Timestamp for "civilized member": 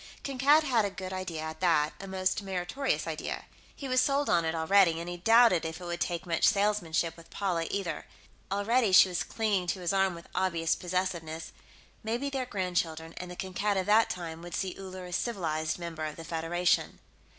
15.13-16.05